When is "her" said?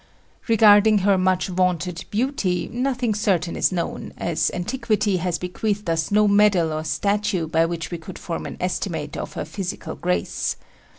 1.05-1.15, 9.33-9.45